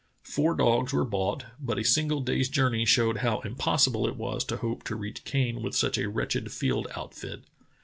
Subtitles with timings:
[0.23, 4.43] Four dogs were bought, but a single day's journey showed how impos sible it was
[4.45, 7.43] to hope to reach Kane with such a wretched field outfit.